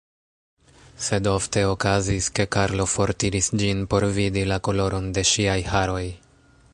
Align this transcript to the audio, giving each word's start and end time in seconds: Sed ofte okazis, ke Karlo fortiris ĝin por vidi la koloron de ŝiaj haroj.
Sed 1.07 1.27
ofte 1.31 1.65
okazis, 1.73 2.29
ke 2.39 2.47
Karlo 2.55 2.87
fortiris 2.95 3.51
ĝin 3.63 3.85
por 3.93 4.09
vidi 4.19 4.49
la 4.53 4.61
koloron 4.69 5.11
de 5.19 5.29
ŝiaj 5.35 5.59
haroj. 5.75 6.05